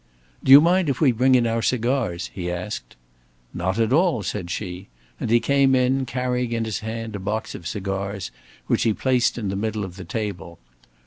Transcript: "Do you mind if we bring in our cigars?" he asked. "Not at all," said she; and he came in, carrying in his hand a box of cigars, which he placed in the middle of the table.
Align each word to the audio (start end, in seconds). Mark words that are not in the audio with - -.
"Do 0.43 0.51
you 0.51 0.61
mind 0.61 0.89
if 0.89 0.99
we 0.99 1.11
bring 1.11 1.35
in 1.35 1.45
our 1.45 1.61
cigars?" 1.61 2.31
he 2.33 2.49
asked. 2.49 2.95
"Not 3.53 3.77
at 3.77 3.93
all," 3.93 4.23
said 4.23 4.49
she; 4.49 4.87
and 5.19 5.29
he 5.29 5.39
came 5.39 5.75
in, 5.75 6.07
carrying 6.07 6.53
in 6.53 6.65
his 6.65 6.79
hand 6.79 7.15
a 7.15 7.19
box 7.19 7.53
of 7.53 7.67
cigars, 7.67 8.31
which 8.65 8.81
he 8.81 8.93
placed 8.93 9.37
in 9.37 9.49
the 9.49 9.55
middle 9.55 9.85
of 9.85 9.97
the 9.97 10.03
table. 10.03 10.57